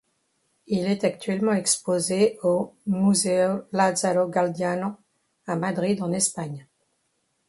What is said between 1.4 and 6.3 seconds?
exposé au Museo Lázaro Galdiano, à Madrid, en